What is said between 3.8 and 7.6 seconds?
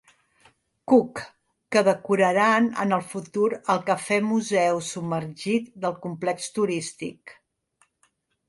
cafè museu submergit del complex turístic.